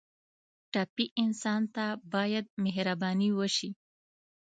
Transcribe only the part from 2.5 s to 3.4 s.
مهرباني